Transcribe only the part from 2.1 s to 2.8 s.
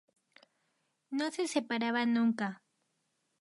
nunca.